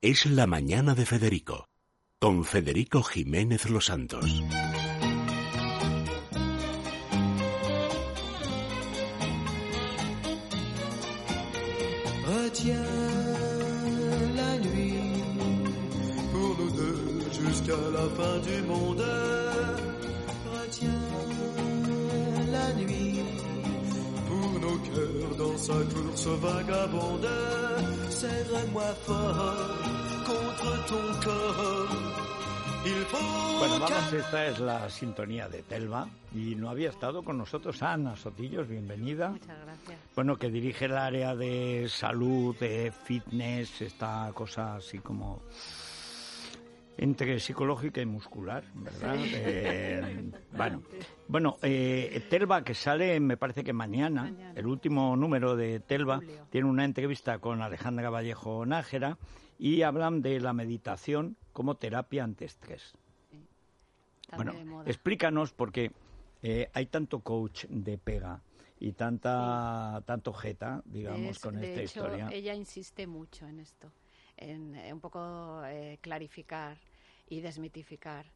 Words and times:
es 0.00 0.26
La 0.26 0.46
Mañana 0.46 0.94
de 0.94 1.04
Federico, 1.04 1.66
con 2.20 2.44
Federico 2.44 3.02
Jiménez 3.02 3.68
Los 3.68 3.86
Santos. 3.86 4.24
Retiens 12.24 12.76
la 14.36 14.58
nuit 14.58 15.24
pour 16.30 16.56
nous 16.58 16.70
deux 16.70 17.20
jusqu'à 17.32 17.72
la 17.92 18.08
fin 18.16 18.38
du 18.38 18.62
monde. 18.68 19.04
Retiens 20.46 20.88
la 22.52 22.72
nuit 22.74 23.18
pour 24.28 24.60
nos 24.60 24.78
cœurs 24.78 25.36
dans 25.36 25.58
sa 25.58 25.74
course 25.92 26.26
vagabonde. 26.40 27.28
Serre-moi 28.10 28.94
fort 29.04 29.77
Bueno, 33.58 33.80
vamos, 33.80 34.12
esta 34.12 34.46
es 34.46 34.60
la 34.60 34.88
sintonía 34.88 35.48
de 35.48 35.62
Telva 35.62 36.08
y 36.32 36.54
no 36.54 36.70
había 36.70 36.90
estado 36.90 37.22
con 37.22 37.36
nosotros 37.36 37.82
Ana 37.82 38.16
Sotillos, 38.16 38.68
bienvenida. 38.68 39.30
Muchas 39.30 39.58
gracias. 39.64 39.98
Bueno, 40.14 40.36
que 40.36 40.48
dirige 40.50 40.84
el 40.84 40.96
área 40.96 41.34
de 41.34 41.86
salud, 41.88 42.56
de 42.58 42.92
fitness, 43.04 43.82
esta 43.82 44.30
cosa 44.32 44.76
así 44.76 44.98
como 44.98 45.42
entre 46.98 47.38
psicológica 47.38 48.00
y 48.00 48.06
muscular, 48.06 48.64
¿verdad? 48.74 49.16
Eh, 49.32 50.32
bueno, 50.52 50.82
bueno 51.28 51.56
eh, 51.62 52.20
Telva, 52.28 52.62
que 52.64 52.74
sale, 52.74 53.18
me 53.20 53.36
parece 53.36 53.62
que 53.64 53.72
mañana, 53.72 54.24
Mañana. 54.24 54.52
el 54.58 54.66
último 54.66 55.16
número 55.16 55.54
de 55.56 55.78
Telva, 55.80 56.16
Julio. 56.16 56.46
tiene 56.50 56.68
una 56.68 56.84
entrevista 56.84 57.38
con 57.38 57.62
Alejandra 57.62 58.10
Vallejo 58.10 58.66
Nájera 58.66 59.16
y 59.60 59.82
hablan 59.82 60.22
de 60.22 60.40
la 60.40 60.52
meditación 60.52 61.36
como 61.52 61.76
terapia 61.76 62.24
ante 62.24 62.44
estrés. 62.44 62.92
Bueno, 64.36 64.52
explícanos 64.84 65.52
porque 65.52 65.90
eh, 66.42 66.68
hay 66.74 66.86
tanto 66.86 67.20
coach 67.20 67.64
de 67.68 67.96
pega 67.96 68.42
y 68.80 68.92
tanta 68.92 70.02
tanto 70.04 70.32
jeta, 70.32 70.82
digamos, 70.84 71.36
Es- 71.36 71.42
con 71.42 71.54
de 71.56 71.66
esta 71.68 71.80
hecho, 71.80 72.00
historia. 72.06 72.28
Ella 72.30 72.54
insiste 72.54 73.06
mucho 73.06 73.46
en 73.46 73.58
esto, 73.60 73.90
en 74.36 74.74
eh, 74.76 74.92
un 74.92 75.00
poco 75.00 75.62
eh, 75.64 75.98
clarificar 76.02 76.76
y 77.28 77.40
desmitificar 77.40 78.26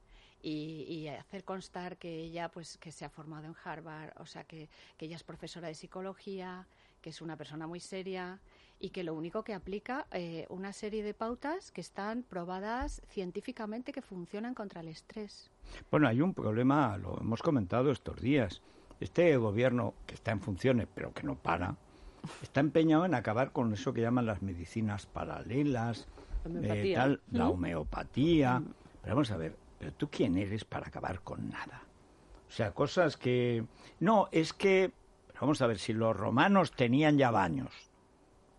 y, 0.43 0.85
y 0.89 1.09
hacer 1.09 1.45
constar 1.45 1.97
que 1.97 2.21
ella, 2.21 2.51
pues, 2.51 2.77
que 2.79 2.93
se 2.93 3.05
ha 3.05 3.09
formado 3.09 3.47
en 3.47 3.55
Harvard, 3.65 4.13
o 4.21 4.27
sea, 4.27 4.45
que, 4.45 4.69
que 4.97 5.07
ella 5.07 5.17
es 5.17 5.23
profesora 5.23 5.69
de 5.69 5.75
psicología, 5.75 6.67
que 7.01 7.11
es 7.11 7.21
una 7.21 7.37
persona 7.37 7.67
muy 7.67 7.81
seria 7.81 8.41
y 8.79 8.91
que 8.91 9.05
lo 9.05 9.15
único 9.15 9.45
que 9.45 9.55
aplica 9.55 10.07
eh, 10.11 10.47
una 10.49 10.73
serie 10.73 11.03
de 11.05 11.15
pautas 11.15 11.71
que 11.71 11.81
están 11.81 12.25
probadas 12.25 13.03
científicamente 13.09 13.93
que 13.93 14.03
funcionan 14.03 14.55
contra 14.55 14.81
el 14.81 14.89
estrés. 14.89 15.51
Bueno, 15.91 16.09
hay 16.09 16.21
un 16.21 16.35
problema, 16.35 16.97
lo 16.97 17.21
hemos 17.21 17.43
comentado 17.43 17.93
estos 17.93 18.21
días. 18.21 18.61
Este 18.99 19.37
gobierno 19.37 19.95
que 20.07 20.15
está 20.15 20.33
en 20.33 20.41
funciones, 20.41 20.89
pero 20.93 21.13
que 21.13 21.23
no 21.23 21.37
para, 21.37 21.77
está 22.43 22.61
empeñado 22.61 23.05
en 23.05 23.15
acabar 23.15 23.53
con 23.53 23.73
eso 23.73 23.93
que 23.93 24.01
llaman 24.01 24.27
las 24.27 24.43
medicinas 24.43 25.07
paralelas, 25.07 26.09
eh, 26.45 26.49
Homeopatía. 26.49 26.97
tal, 26.97 27.21
la 27.31 27.49
homeopatía. 27.49 28.63
Pero 29.03 29.15
vamos 29.17 29.31
a 29.31 29.37
ver, 29.37 29.57
pero 29.79 29.93
tú 29.93 30.09
quién 30.11 30.37
eres 30.39 30.65
para 30.65 30.87
acabar 30.87 31.21
con 31.21 31.49
nada. 31.49 31.83
O 32.49 32.51
sea, 32.51 32.73
cosas 32.73 33.17
que 33.17 33.65
no 34.01 34.29
es 34.33 34.53
que 34.53 34.93
pero 35.29 35.41
vamos 35.43 35.63
a 35.63 35.67
ver 35.67 35.79
si 35.79 35.93
los 35.93 36.17
romanos 36.17 36.73
tenían 36.73 37.17
ya 37.19 37.31
baños, 37.31 37.73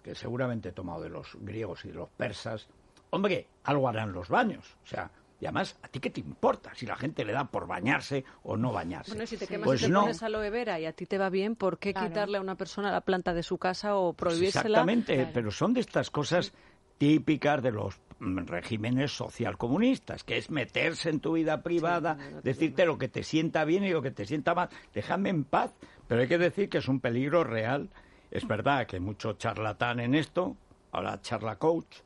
que 0.03 0.15
seguramente 0.15 0.69
he 0.69 0.71
tomado 0.73 1.01
de 1.01 1.09
los 1.09 1.35
griegos 1.39 1.85
y 1.85 1.89
de 1.89 1.93
los 1.95 2.09
persas. 2.09 2.67
Hombre, 3.11 3.47
algo 3.63 3.87
harán 3.87 4.11
los 4.11 4.27
baños. 4.29 4.75
O 4.83 4.87
sea, 4.87 5.11
y 5.39 5.45
además, 5.45 5.77
¿a 5.83 5.87
ti 5.87 5.99
qué 5.99 6.09
te 6.09 6.19
importa 6.21 6.73
si 6.73 6.85
la 6.85 6.95
gente 6.95 7.23
le 7.25 7.33
da 7.33 7.45
por 7.45 7.67
bañarse 7.67 8.25
o 8.43 8.57
no 8.57 8.71
bañarse? 8.71 9.11
Bueno, 9.11 9.27
si 9.27 9.37
te 9.37 9.45
quemas 9.45 9.65
Pues 9.67 9.81
y 9.83 9.85
te 9.85 9.91
no. 9.91 10.01
pones 10.01 10.23
aloe 10.23 10.49
vera 10.49 10.79
y 10.79 10.85
a 10.85 10.93
ti 10.93 11.05
te 11.05 11.17
va 11.17 11.29
bien, 11.29 11.55
¿por 11.55 11.77
qué 11.77 11.93
Claro. 11.93 12.07
quitarle 12.07 12.37
a 12.37 12.41
una 12.41 12.55
persona 12.55 12.91
la 12.91 13.01
planta 13.01 13.33
de 13.33 13.43
su 13.43 13.57
casa 13.59 13.95
o 13.95 14.13
Pues 14.13 14.33
prohibírsela? 14.33 14.79
exactamente, 14.79 15.15
Claro. 15.15 15.29
pero 15.33 15.51
son 15.51 15.73
de 15.73 15.81
estas 15.81 16.09
cosas 16.09 16.53
típicas 16.97 17.61
de 17.61 17.71
los 17.71 17.99
regímenes 18.47 19.15
socialcomunistas, 19.15 20.23
que 20.23 20.37
es 20.37 20.49
meterse 20.49 21.09
en 21.09 21.19
tu 21.19 21.33
vida 21.33 21.61
privada, 21.61 22.17
decirte 22.43 22.85
lo 22.85 22.97
que 22.97 23.07
te 23.07 23.23
sienta 23.23 23.65
bien 23.65 23.83
y 23.83 23.91
lo 23.91 24.01
que 24.01 24.11
te 24.11 24.25
sienta 24.25 24.55
mal. 24.55 24.69
Déjame 24.93 25.29
en 25.29 25.43
paz, 25.43 25.71
pero 26.07 26.21
hay 26.21 26.27
que 26.27 26.37
decir 26.37 26.69
que 26.69 26.79
es 26.79 26.87
un 26.87 26.99
peligro 26.99 27.43
real. 27.43 27.89
Es 28.31 28.47
verdad 28.47 28.87
que 28.87 28.97
hay 28.97 29.01
mucho 29.01 29.33
charlatán 29.33 29.99
en 29.99 30.15
esto, 30.15 30.57
ahora 30.91 31.21
charla 31.21 31.57
coach, 31.57 31.97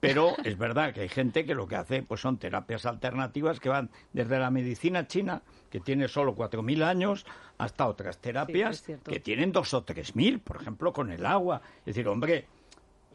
pero 0.00 0.34
es 0.44 0.56
verdad 0.56 0.94
que 0.94 1.02
hay 1.02 1.08
gente 1.08 1.44
que 1.44 1.54
lo 1.54 1.66
que 1.66 1.76
hace 1.76 2.02
pues 2.02 2.20
son 2.20 2.38
terapias 2.38 2.86
alternativas 2.86 3.60
que 3.60 3.68
van 3.68 3.90
desde 4.12 4.38
la 4.38 4.50
medicina 4.50 5.06
china, 5.06 5.42
que 5.70 5.80
tiene 5.80 6.08
solo 6.08 6.34
4.000 6.34 6.82
años, 6.82 7.26
hasta 7.58 7.86
otras 7.86 8.18
terapias 8.18 8.84
que 9.04 9.20
tienen 9.20 9.52
dos 9.52 9.72
o 9.74 9.82
tres 9.82 10.14
mil, 10.14 10.40
por 10.40 10.60
ejemplo, 10.60 10.92
con 10.92 11.10
el 11.10 11.24
agua. 11.24 11.62
Es 11.80 11.94
decir, 11.94 12.08
hombre, 12.08 12.46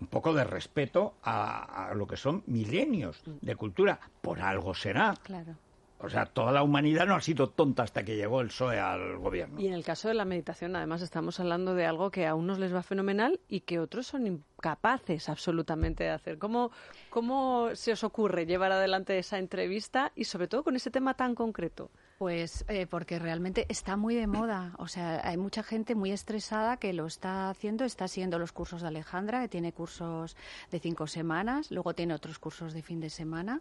un 0.02 0.08
poco 0.08 0.34
de 0.34 0.44
respeto 0.44 1.14
a, 1.24 1.90
a 1.90 1.94
lo 1.94 2.08
que 2.08 2.18
son 2.18 2.44
milenios 2.48 3.22
de 3.26 3.56
cultura. 3.56 4.00
Por 4.22 4.42
algo 4.42 4.74
será. 4.74 5.14
Claro. 5.24 5.56
O 6.04 6.10
sea, 6.10 6.26
toda 6.26 6.52
la 6.52 6.64
humanidad 6.64 7.06
no 7.06 7.16
ha 7.16 7.22
sido 7.22 7.50
tonta 7.50 7.84
hasta 7.84 8.04
que 8.04 8.16
llegó 8.16 8.42
el 8.42 8.48
PSOE 8.48 8.80
al 8.80 9.18
gobierno. 9.20 9.62
Y 9.62 9.68
en 9.68 9.74
el 9.74 9.84
caso 9.84 10.08
de 10.08 10.16
la 10.16 10.26
meditación, 10.26 10.76
además, 10.76 11.04
estamos 11.04 11.40
hablando 11.40 11.76
de 11.76 11.86
algo 11.86 12.10
que 12.10 12.26
a 12.26 12.34
unos 12.34 12.58
les 12.58 12.74
va 12.74 12.82
fenomenal 12.82 13.40
y 13.48 13.62
que 13.62 13.80
otros 13.80 14.08
son 14.08 14.26
incapaces 14.26 15.30
absolutamente 15.30 16.04
de 16.04 16.10
hacer. 16.10 16.40
¿Cómo, 16.40 16.72
¿Cómo 17.12 17.70
se 17.76 17.92
os 17.92 18.04
ocurre 18.04 18.48
llevar 18.48 18.72
adelante 18.72 19.18
esa 19.20 19.38
entrevista 19.38 20.12
y 20.16 20.24
sobre 20.24 20.48
todo 20.48 20.64
con 20.64 20.76
ese 20.76 20.90
tema 20.90 21.14
tan 21.14 21.36
concreto? 21.36 21.92
Pues 22.22 22.66
eh, 22.68 22.86
porque 22.86 23.18
realmente 23.18 23.66
está 23.68 23.98
muy 23.98 24.14
de 24.14 24.28
moda. 24.28 24.76
O 24.78 24.88
sea, 24.88 25.28
hay 25.28 25.38
mucha 25.38 25.64
gente 25.64 25.96
muy 25.96 26.12
estresada 26.12 26.78
que 26.78 26.94
lo 26.94 27.08
está 27.08 27.50
haciendo. 27.50 27.84
Está 27.84 28.08
siguiendo 28.08 28.38
los 28.38 28.52
cursos 28.52 28.84
de 28.84 28.90
Alejandra, 28.90 29.42
que 29.42 29.48
tiene 29.48 29.74
cursos 29.74 30.38
de 30.70 30.80
cinco 30.80 31.08
semanas. 31.08 31.72
Luego 31.72 31.96
tiene 31.96 32.14
otros 32.14 32.38
cursos 32.38 32.74
de 32.74 32.84
fin 32.84 33.00
de 33.00 33.10
semana 33.10 33.60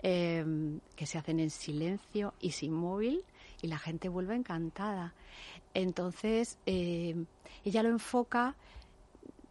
eh, 0.00 0.44
que 0.94 1.06
se 1.06 1.18
hacen 1.18 1.40
en 1.40 1.50
silencio 1.50 2.34
y 2.38 2.52
sin 2.52 2.72
móvil. 2.72 3.24
Y 3.62 3.66
la 3.66 3.80
gente 3.80 4.08
vuelve 4.08 4.36
encantada. 4.36 5.12
Entonces, 5.74 6.56
eh, 6.66 7.16
ella 7.64 7.82
lo 7.82 7.88
enfoca 7.88 8.54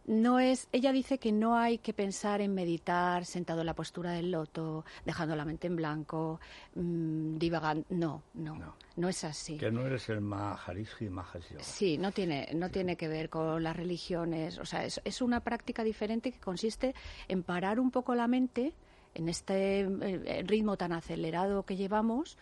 no 0.08 0.40
es, 0.40 0.68
ella 0.72 0.90
dice 0.92 1.18
que 1.18 1.30
no 1.32 1.56
hay 1.56 1.78
que 1.78 1.92
pensar 1.92 2.40
en 2.40 2.54
meditar 2.54 3.24
sentado 3.24 3.60
en 3.60 3.66
la 3.66 3.74
postura 3.74 4.12
del 4.12 4.30
loto, 4.30 4.84
dejando 5.04 5.36
la 5.36 5.44
mente 5.44 5.66
en 5.66 5.76
blanco, 5.76 6.40
mm, 6.74 7.36
divagando. 7.36 7.84
No, 7.90 8.22
no, 8.34 8.56
No. 8.56 8.74
no, 8.96 9.08
es 9.08 9.22
así. 9.24 9.58
Que 9.58 9.70
no 9.70 9.86
eres 9.86 10.08
el 10.08 10.20
Maharishi 10.22 11.04
Yoga. 11.06 11.62
Sí, 11.62 11.98
no 11.98 12.10
tiene, 12.10 12.48
no 12.54 12.70
tiene 12.70 12.96
que 12.96 13.06
ver 13.06 13.28
con 13.28 13.62
las 13.62 13.76
religiones. 13.76 14.58
O 14.58 14.64
sea, 14.64 14.84
es, 14.84 15.00
es 15.04 15.20
una 15.22 15.40
práctica 15.40 15.84
diferente 15.84 16.32
que 16.32 16.40
consiste 16.40 16.94
en 17.28 17.42
parar 17.42 17.78
un 17.78 17.90
poco 17.90 18.14
la 18.14 18.26
mente 18.26 18.72
en 19.14 19.28
este 19.28 19.80
eh, 19.80 20.42
ritmo 20.46 20.76
tan 20.76 20.92
acelerado 20.92 21.64
que 21.64 21.76
llevamos, 21.76 22.38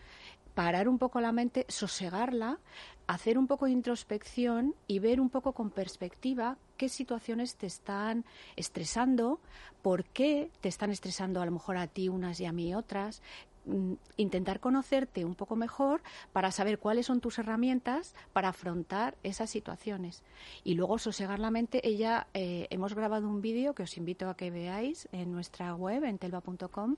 parar 0.57 0.89
un 0.89 0.97
poco 0.97 1.21
la 1.21 1.31
mente, 1.31 1.67
sosegarla, 1.69 2.57
hacer 3.05 3.37
un 3.37 3.45
poco 3.45 3.65
de 3.65 3.73
introspección 3.73 4.73
y 4.87 4.97
ver 4.97 5.21
un 5.21 5.29
poco 5.29 5.51
con 5.53 5.69
perspectiva 5.69 6.57
qué 6.77 6.89
situaciones 6.89 7.57
te 7.57 7.67
están 7.67 8.25
estresando, 8.55 9.39
por 9.83 10.03
qué 10.05 10.49
te 10.59 10.67
están 10.67 10.89
estresando 10.89 11.43
a 11.43 11.45
lo 11.45 11.51
mejor 11.51 11.77
a 11.77 11.85
ti 11.85 12.09
unas 12.09 12.39
y 12.39 12.45
a 12.45 12.53
mí 12.53 12.73
otras, 12.73 13.21
mm, 13.65 13.93
intentar 14.17 14.59
conocerte 14.59 15.25
un 15.25 15.35
poco 15.35 15.55
mejor 15.55 16.01
para 16.33 16.49
saber 16.49 16.79
cuáles 16.79 17.05
son 17.05 17.21
tus 17.21 17.37
herramientas 17.37 18.15
para 18.33 18.49
afrontar 18.49 19.15
esas 19.21 19.51
situaciones. 19.51 20.23
Y 20.63 20.73
luego 20.73 20.97
sosegar 20.97 21.37
la 21.37 21.51
mente. 21.51 21.87
Ella, 21.87 22.25
eh, 22.33 22.65
hemos 22.71 22.95
grabado 22.95 23.27
un 23.27 23.43
vídeo 23.43 23.75
que 23.75 23.83
os 23.83 23.95
invito 23.95 24.27
a 24.27 24.35
que 24.35 24.49
veáis 24.49 25.07
en 25.11 25.31
nuestra 25.31 25.75
web, 25.75 26.03
en 26.03 26.17
telva.com, 26.17 26.95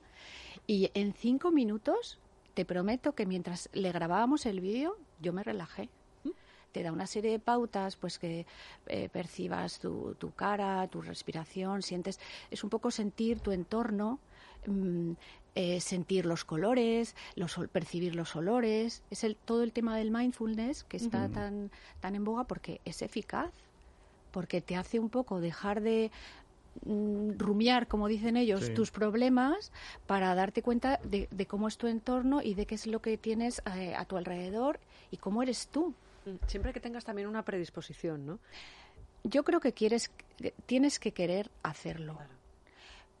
y 0.66 0.90
en 0.94 1.12
cinco 1.12 1.50
minutos 1.50 2.18
te 2.54 2.64
prometo 2.64 3.14
que 3.14 3.26
mientras 3.26 3.68
le 3.72 3.92
grabábamos 3.92 4.46
el 4.46 4.60
vídeo, 4.60 4.96
yo 5.20 5.32
me 5.32 5.42
relajé. 5.42 5.88
Te 6.72 6.84
da 6.84 6.92
una 6.92 7.08
serie 7.08 7.32
de 7.32 7.38
pautas, 7.40 7.96
pues 7.96 8.18
que 8.20 8.46
eh, 8.86 9.08
percibas 9.08 9.80
tu, 9.80 10.14
tu 10.14 10.30
cara, 10.30 10.86
tu 10.86 11.02
respiración, 11.02 11.82
sientes, 11.82 12.20
es 12.50 12.62
un 12.62 12.70
poco 12.70 12.92
sentir 12.92 13.40
tu 13.40 13.50
entorno, 13.50 14.20
mm, 14.66 15.12
eh, 15.56 15.80
sentir 15.80 16.26
los 16.26 16.44
colores, 16.44 17.16
los, 17.34 17.58
percibir 17.72 18.14
los 18.14 18.36
olores, 18.36 19.02
es 19.10 19.24
el, 19.24 19.34
todo 19.34 19.64
el 19.64 19.72
tema 19.72 19.96
del 19.96 20.12
mindfulness 20.12 20.84
que 20.84 20.96
está 20.96 21.28
tan, 21.28 21.72
tan 21.98 22.14
en 22.14 22.22
boga 22.22 22.44
porque 22.44 22.80
es 22.84 23.02
eficaz, 23.02 23.50
porque 24.30 24.60
te 24.60 24.76
hace 24.76 25.00
un 25.00 25.10
poco 25.10 25.40
dejar 25.40 25.80
de 25.80 26.12
mm, 26.12 26.49
rumiar, 26.84 27.86
como 27.88 28.08
dicen 28.08 28.36
ellos, 28.36 28.64
Sí. 28.66 28.74
tus 28.74 28.90
problemas 28.90 29.72
para 30.06 30.34
darte 30.34 30.62
cuenta 30.62 30.98
de, 31.04 31.28
de 31.30 31.46
cómo 31.46 31.68
es 31.68 31.76
tu 31.76 31.86
entorno 31.86 32.42
y 32.42 32.54
de 32.54 32.66
qué 32.66 32.74
es 32.74 32.86
lo 32.86 33.00
que 33.00 33.16
tienes 33.18 33.62
eh, 33.76 33.94
a 33.96 34.04
tu 34.04 34.16
alrededor 34.16 34.80
y 35.10 35.16
cómo 35.18 35.42
eres 35.42 35.68
tú. 35.68 35.94
Siempre 36.46 36.72
que 36.72 36.80
tengas 36.80 37.04
también 37.04 37.28
una 37.28 37.42
predisposición, 37.44 38.26
¿no? 38.26 38.38
Yo 39.24 39.42
creo 39.44 39.60
que 39.60 39.72
quieres, 39.72 40.08
que 40.38 40.54
tienes 40.66 40.98
que 40.98 41.12
querer 41.12 41.50
hacerlo. 41.62 42.18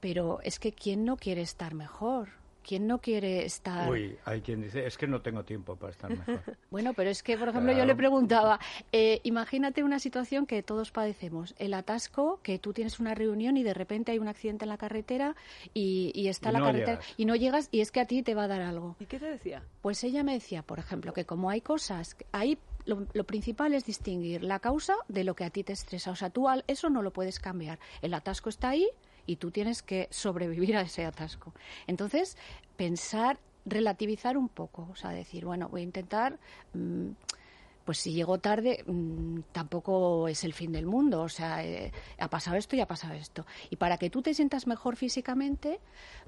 Pero 0.00 0.40
es 0.42 0.58
que 0.58 0.72
¿quién 0.72 1.04
no 1.04 1.16
quiere 1.16 1.42
estar 1.42 1.74
mejor? 1.74 2.28
¿Quién 2.66 2.86
no 2.86 3.00
quiere 3.00 3.44
estar...? 3.44 3.88
Uy, 3.90 4.16
hay 4.24 4.40
quien 4.42 4.60
dice, 4.62 4.86
es 4.86 4.96
que 4.98 5.06
no 5.06 5.20
tengo 5.22 5.44
tiempo 5.44 5.76
para 5.76 5.92
estar 5.92 6.10
mejor. 6.10 6.42
Bueno, 6.70 6.94
pero 6.94 7.10
es 7.10 7.22
que, 7.22 7.36
por 7.36 7.48
ejemplo, 7.48 7.72
yo 7.72 7.84
le 7.84 7.96
preguntaba, 7.96 8.60
eh, 8.92 9.20
imagínate 9.24 9.82
una 9.82 9.98
situación 9.98 10.46
que 10.46 10.62
todos 10.62 10.92
padecemos, 10.92 11.54
el 11.58 11.74
atasco, 11.74 12.38
que 12.42 12.58
tú 12.58 12.72
tienes 12.72 13.00
una 13.00 13.14
reunión 13.14 13.56
y 13.56 13.62
de 13.64 13.74
repente 13.74 14.12
hay 14.12 14.18
un 14.18 14.28
accidente 14.28 14.64
en 14.64 14.68
la 14.68 14.78
carretera 14.78 15.34
y, 15.74 16.12
y 16.14 16.28
está 16.28 16.50
Y 16.50 16.52
la 16.52 16.58
no 16.60 16.64
carretera 16.66 16.92
llegas. 17.00 17.14
y 17.16 17.24
no 17.24 17.34
llegas 17.36 17.68
y 17.72 17.80
es 17.80 17.90
que 17.90 18.00
a 18.00 18.06
ti 18.06 18.22
te 18.22 18.34
va 18.34 18.44
a 18.44 18.48
dar 18.48 18.60
algo. 18.62 18.94
¿Y 19.00 19.06
qué 19.06 19.18
te 19.18 19.26
decía? 19.26 19.62
Pues 19.82 20.04
ella 20.04 20.22
me 20.22 20.32
decía, 20.34 20.62
por 20.62 20.78
ejemplo, 20.78 21.12
que 21.12 21.24
como 21.24 21.50
hay 21.50 21.60
cosas, 21.60 22.16
lo, 22.86 23.06
lo 23.12 23.24
principal 23.24 23.74
es 23.74 23.84
distinguir 23.84 24.42
la 24.42 24.58
causa 24.60 24.94
de 25.08 25.24
lo 25.24 25.34
que 25.34 25.44
a 25.44 25.50
ti 25.50 25.64
te 25.64 25.72
estresa. 25.72 26.10
O 26.12 26.16
sea, 26.16 26.30
tú 26.30 26.48
al- 26.48 26.64
eso 26.66 26.88
no 26.88 27.02
lo 27.02 27.12
puedes 27.12 27.38
cambiar. 27.40 27.78
El 28.00 28.14
atasco 28.14 28.48
está 28.48 28.70
ahí 28.70 28.88
y 29.30 29.36
tú 29.36 29.52
tienes 29.52 29.82
que 29.82 30.08
sobrevivir 30.10 30.76
a 30.76 30.80
ese 30.80 31.04
atasco. 31.04 31.54
Entonces, 31.86 32.36
pensar, 32.76 33.38
relativizar 33.64 34.36
un 34.36 34.48
poco, 34.48 34.88
o 34.90 34.96
sea, 34.96 35.10
decir, 35.10 35.44
bueno, 35.44 35.68
voy 35.68 35.82
a 35.82 35.84
intentar... 35.84 36.38
mm, 36.74 37.10
pues 37.84 37.98
si 37.98 38.12
llego 38.12 38.38
tarde 38.38 38.84
mm, 38.86 39.40
tampoco 39.52 40.28
es 40.28 40.44
el 40.44 40.52
fin 40.52 40.70
del 40.70 40.86
mundo, 40.86 41.22
o 41.22 41.28
sea, 41.28 41.64
eh, 41.64 41.90
ha 42.18 42.28
pasado 42.28 42.56
esto 42.56 42.76
y 42.76 42.80
ha 42.80 42.86
pasado 42.86 43.14
esto. 43.14 43.46
Y 43.68 43.76
para 43.76 43.96
que 43.96 44.10
tú 44.10 44.22
te 44.22 44.34
sientas 44.34 44.68
mejor 44.68 44.94
físicamente, 44.94 45.80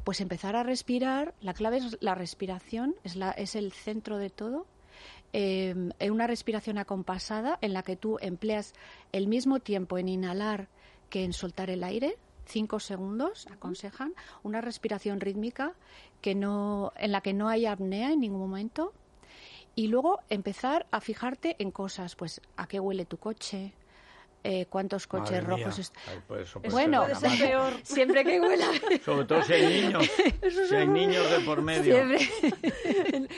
pues 0.02 0.20
empezar 0.20 0.56
a 0.56 0.64
respirar, 0.64 1.34
la 1.40 1.54
clave 1.54 1.76
es 1.76 1.99
la 2.00 2.16
respiración, 2.16 2.96
es, 3.04 3.14
la, 3.14 3.31
es 3.32 3.54
el 3.54 3.70
centro 3.70 4.19
de 4.19 4.31
todo. 4.31 4.66
Eh, 5.34 5.75
una 6.10 6.26
respiración 6.26 6.78
acompasada 6.78 7.58
en 7.60 7.75
la 7.75 7.82
que 7.82 7.96
tú 7.96 8.19
empleas 8.20 8.72
el 9.12 9.28
mismo 9.28 9.60
tiempo 9.60 9.99
en 9.99 10.08
inhalar 10.08 10.69
que 11.12 11.25
en 11.25 11.34
soltar 11.34 11.69
el 11.69 11.84
aire, 11.84 12.16
cinco 12.47 12.81
segundos, 12.81 13.47
aconsejan, 13.50 14.15
una 14.43 14.61
respiración 14.61 15.21
rítmica 15.21 15.75
que 16.21 16.35
no, 16.35 16.93
en 16.97 17.12
la 17.12 17.21
que 17.21 17.33
no 17.33 17.49
hay 17.49 17.67
apnea 17.67 18.12
en 18.12 18.21
ningún 18.21 18.41
momento, 18.41 18.93
y 19.75 19.89
luego 19.89 20.21
empezar 20.29 20.87
a 20.91 21.00
fijarte 21.00 21.56
en 21.59 21.71
cosas, 21.71 22.15
pues 22.17 22.41
a 22.56 22.67
qué 22.67 22.79
huele 22.79 23.06
tu 23.06 23.17
coche, 23.17 23.73
eh, 24.44 24.67
cuántos 24.69 25.06
coches 25.06 25.43
Madre 25.43 25.62
rojos. 25.65 25.79
est- 25.79 25.94
Ay, 26.09 26.19
pues 26.27 26.53
Bueno, 26.71 27.05
peor. 27.39 27.73
siempre 27.85 28.25
que 28.25 28.41
huela. 28.41 28.67
Sobre 29.05 29.25
todo 29.25 29.43
si 29.43 29.53
hay 29.53 29.83
niños. 29.83 30.11
si 30.69 30.75
hay 30.75 30.89
niños 30.89 31.31
de 31.31 31.41
por 31.41 31.62
medio. 31.62 31.94
Siempre. 31.94 32.29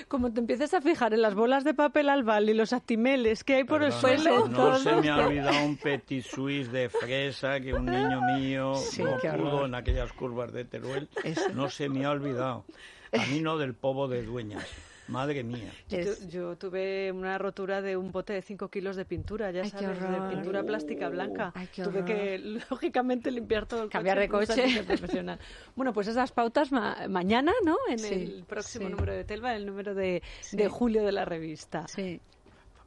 Como 0.08 0.32
te 0.32 0.40
empiezas 0.40 0.72
a 0.74 0.80
fijar 0.80 1.12
en 1.14 1.22
las 1.22 1.34
bolas 1.34 1.64
de 1.64 1.74
papel 1.74 2.08
albal 2.08 2.48
y 2.48 2.54
los 2.54 2.72
actimeles 2.72 3.44
que 3.44 3.56
hay 3.56 3.64
por 3.64 3.82
el 3.82 3.92
suelo, 3.92 4.48
No 4.48 4.78
se 4.78 4.92
me 4.96 5.10
ha 5.10 5.26
olvidado 5.26 5.64
un 5.64 5.76
petit 5.76 6.24
suisse 6.24 6.70
de 6.72 6.88
fresa 6.88 7.60
que 7.60 7.74
un 7.74 7.86
niño 7.86 8.20
mío 8.36 8.74
Sí, 8.76 9.02
no 9.02 9.18
pudo 9.18 9.66
en 9.66 9.74
aquellas 9.74 10.12
curvas 10.12 10.52
de 10.52 10.64
Teruel. 10.64 11.08
Eso. 11.22 11.48
No 11.54 11.68
se 11.70 11.88
me 11.88 12.04
ha 12.04 12.10
olvidado. 12.10 12.64
A 13.12 13.26
mí 13.26 13.40
no 13.40 13.58
del 13.58 13.74
povo 13.74 14.08
de 14.08 14.22
dueñas. 14.22 14.66
Madre 15.08 15.44
mía. 15.44 15.70
Yo, 15.88 15.98
Es- 15.98 16.20
tu- 16.20 16.28
yo 16.28 16.56
tuve 16.56 17.12
una 17.12 17.36
rotura 17.36 17.82
de 17.82 17.96
un 17.96 18.10
bote 18.10 18.32
de 18.32 18.40
5 18.42 18.68
kilos 18.68 18.96
de 18.96 19.04
pintura, 19.04 19.50
ya 19.50 19.62
Ay, 19.62 19.70
sabes, 19.70 20.00
de 20.00 20.34
pintura 20.34 20.62
plástica 20.62 21.08
blanca. 21.10 21.52
Ay, 21.54 21.68
qué 21.74 21.82
tuve 21.82 22.04
que, 22.04 22.38
lógicamente, 22.70 23.30
limpiar 23.30 23.66
todo 23.66 23.82
el 23.82 23.90
Cambiar 23.90 24.18
de 24.18 24.28
con 24.28 24.40
un 24.40 24.46
coche. 24.46 24.82
profesional. 24.86 25.38
bueno, 25.76 25.92
pues 25.92 26.08
esas 26.08 26.32
pautas 26.32 26.72
ma- 26.72 26.96
mañana, 27.08 27.52
¿no? 27.64 27.76
En 27.88 27.98
Sí, 27.98 28.14
el 28.14 28.44
próximo 28.44 28.86
sí. 28.86 28.92
número 28.92 29.12
de 29.12 29.24
Telva, 29.24 29.54
el 29.54 29.66
número 29.66 29.94
de, 29.94 30.22
Sí. 30.40 30.56
de 30.56 30.68
julio 30.68 31.04
de 31.04 31.12
la 31.12 31.24
revista. 31.26 31.86
Sí. 31.88 32.20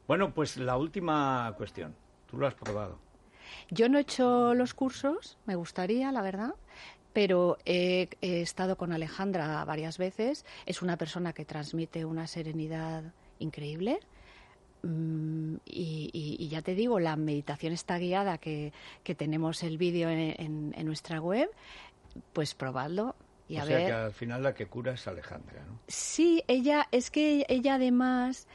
Bueno, 0.08 0.34
pues 0.34 0.56
la 0.56 0.76
última 0.76 1.54
cuestión. 1.56 1.94
Tú 2.28 2.36
lo 2.36 2.46
has 2.46 2.54
probado. 2.54 2.98
Yo 3.70 3.88
no 3.88 3.96
he 3.96 4.02
hecho 4.02 4.54
los 4.54 4.74
cursos, 4.74 5.38
me 5.46 5.54
gustaría, 5.54 6.10
la 6.12 6.20
verdad, 6.20 6.54
pero 7.18 7.58
he, 7.64 8.08
he 8.20 8.42
estado 8.42 8.76
con 8.76 8.92
Alejandra 8.92 9.64
varias 9.64 9.98
veces. 9.98 10.46
Es 10.66 10.82
una 10.82 10.96
persona 10.96 11.32
que 11.32 11.44
transmite 11.44 12.04
una 12.04 12.28
serenidad 12.28 13.02
increíble. 13.40 13.98
Mm, 14.84 15.56
y, 15.64 16.10
y- 16.12 16.36
y 16.38 16.48
ya 16.48 16.62
te 16.62 16.76
digo, 16.76 17.00
la 17.00 17.16
meditación 17.16 17.72
está 17.72 17.98
guiada, 17.98 18.38
que, 18.38 18.72
que 19.02 19.16
tenemos 19.16 19.64
el 19.64 19.78
vídeo 19.78 20.08
en, 20.10 20.20
en- 20.38 20.74
en 20.76 20.86
nuestra 20.86 21.20
web, 21.20 21.50
pues 22.32 22.54
probadlo 22.54 23.16
y 23.48 23.56
o 23.58 23.62
a 23.62 23.64
sea 23.66 23.76
ver. 23.78 23.86
que 23.88 23.92
al 23.94 24.12
final 24.12 24.44
la 24.44 24.54
que 24.54 24.66
cura 24.66 24.92
es 24.92 25.08
Alejandra, 25.08 25.64
¿no? 25.66 25.80
Sí, 25.88 26.44
ella, 26.46 26.86
es 26.92 27.10
que 27.10 27.44
ella 27.48 27.74
además, 27.74 28.46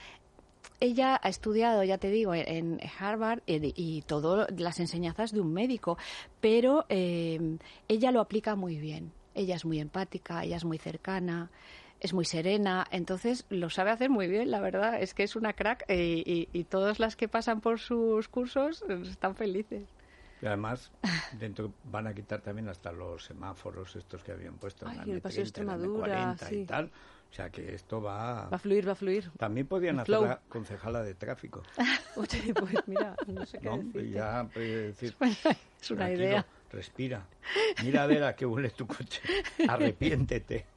ella 0.83 1.17
ha 1.23 1.29
estudiado, 1.29 1.81
ya 1.83 1.97
te 1.97 2.09
digo, 2.09 2.33
en 2.35 2.79
Harvard 2.99 3.41
y, 3.45 3.73
y 3.75 4.01
todas 4.01 4.51
las 4.59 4.81
enseñanzas 4.81 5.31
de 5.31 5.39
un 5.39 5.53
médico, 5.53 5.97
pero 6.41 6.85
eh, 6.89 7.57
ella 7.87 8.11
lo 8.11 8.19
aplica 8.19 8.55
muy 8.55 8.77
bien. 8.77 9.13
Ella 9.33 9.55
es 9.55 9.63
muy 9.63 9.79
empática, 9.79 10.43
ella 10.43 10.57
es 10.57 10.65
muy 10.65 10.77
cercana, 10.77 11.49
es 12.01 12.13
muy 12.13 12.25
serena, 12.25 12.85
entonces 12.91 13.45
lo 13.49 13.69
sabe 13.69 13.91
hacer 13.91 14.09
muy 14.09 14.27
bien, 14.27 14.51
la 14.51 14.59
verdad, 14.59 15.01
es 15.01 15.13
que 15.13 15.23
es 15.23 15.37
una 15.37 15.53
crack 15.53 15.85
eh, 15.87 16.21
y, 16.25 16.49
y 16.51 16.65
todas 16.65 16.99
las 16.99 17.15
que 17.15 17.29
pasan 17.29 17.61
por 17.61 17.79
sus 17.79 18.27
cursos 18.27 18.83
eh, 18.89 19.01
están 19.09 19.35
felices. 19.35 19.87
Y 20.41 20.45
además, 20.45 20.91
dentro 21.39 21.71
van 21.85 22.07
a 22.07 22.13
quitar 22.13 22.41
también 22.41 22.67
hasta 22.67 22.91
los 22.91 23.23
semáforos 23.23 23.95
estos 23.95 24.21
que 24.21 24.33
habían 24.33 24.55
puesto 24.55 24.85
en 24.85 24.91
Ay, 24.91 25.07
la 25.07 25.13
el 25.13 25.21
Paseo 25.21 25.45
M30, 25.45 25.61
en 25.61 25.67
la 25.67 25.73
Extremadura, 25.73 26.35
M40 26.35 26.49
sí. 26.49 26.55
y 26.55 26.65
tal. 26.65 26.91
O 27.33 27.35
sea 27.35 27.49
que 27.49 27.73
esto 27.73 27.99
va... 27.99 28.47
Va 28.47 28.57
a 28.57 28.59
fluir, 28.59 28.87
va 28.87 28.91
a 28.91 28.95
fluir. 28.95 29.31
También 29.39 29.65
podían 29.65 29.95
hacer 29.99 30.05
flow. 30.05 30.25
la 30.27 30.39
concejala 30.47 31.01
de 31.01 31.15
tráfico, 31.15 31.63
Oye, 32.15 32.53
pues 32.53 32.75
mira, 32.85 33.15
no 33.25 33.43
sé 33.43 33.57
qué 33.57 33.65
¿no? 33.65 33.77
decirte. 33.77 34.09
Ya 34.11 34.47
pues, 34.53 34.67
decir, 34.99 35.15
es 35.81 35.89
una 35.91 36.11
idea. 36.11 36.45
respira. 36.71 37.25
Mira 37.83 38.03
a 38.03 38.05
ver 38.05 38.23
a 38.23 38.35
qué 38.35 38.45
huele 38.45 38.69
tu 38.69 38.85
coche. 38.85 39.19
Arrepiéntete. 39.67 40.67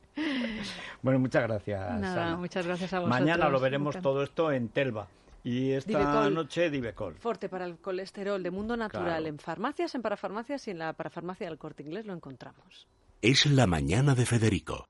Bueno, 1.02 1.18
muchas 1.18 1.42
gracias. 1.42 2.00
Nada, 2.00 2.26
Ana. 2.28 2.36
muchas 2.38 2.66
gracias 2.66 2.90
a 2.94 3.00
vosotros. 3.00 3.20
Mañana 3.20 3.50
lo 3.50 3.60
veremos 3.60 4.00
todo 4.00 4.22
esto 4.22 4.50
en 4.50 4.70
Telva. 4.70 5.08
Y 5.44 5.72
esta 5.72 5.90
Divecol. 5.98 6.34
noche 6.34 6.70
Divecol. 6.70 7.14
Forte 7.18 7.50
para 7.50 7.66
el 7.66 7.76
colesterol 7.76 8.42
de 8.42 8.50
Mundo 8.50 8.78
Natural 8.78 9.04
Claro. 9.04 9.26
en 9.26 9.38
farmacias, 9.38 9.94
en 9.94 10.00
parafarmacias 10.00 10.66
y 10.68 10.70
en 10.70 10.78
la 10.78 10.94
parafarmacia 10.94 11.46
del 11.48 11.58
Corte 11.58 11.82
Inglés 11.82 12.06
lo 12.06 12.14
encontramos. 12.14 12.88
Es 13.20 13.44
la 13.44 13.66
mañana 13.66 14.14
de 14.14 14.24
Federico, 14.26 14.86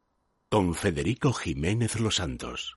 con 0.57 0.75
Federico 0.75 1.35
Jiménez 1.35 2.01
Los 2.01 2.15
Santos. 2.15 2.75